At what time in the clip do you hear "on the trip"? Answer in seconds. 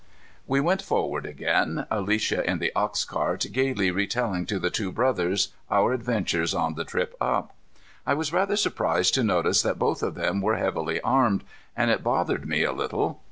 6.55-7.13